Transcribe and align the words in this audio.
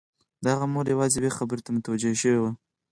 د 0.43 0.45
هغه 0.53 0.65
مور 0.73 0.85
یوازې 0.93 1.15
یوې 1.19 1.31
خبرې 1.37 1.61
ته 1.65 1.69
متوجه 1.75 2.11
شوې 2.21 2.39
وه 2.41 2.51